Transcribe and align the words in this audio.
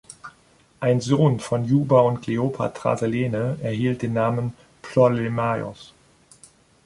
Ein 0.79 0.99
Sohn 0.99 1.39
von 1.39 1.63
Juba 1.63 1.99
und 1.99 2.21
Kleopatra 2.21 2.97
Selene 2.97 3.59
erhielt 3.61 4.01
den 4.01 4.13
Namen 4.13 4.55
Ptolemaios. 4.81 5.93